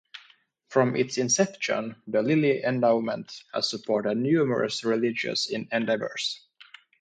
From 0.69 0.95
its 0.95 1.19
inception 1.19 1.95
the 2.07 2.23
Lilly 2.23 2.63
Endowment 2.63 3.43
has 3.53 3.69
supported 3.69 4.17
numerous 4.17 4.83
religious 4.83 5.47
endeavors. 5.51 6.41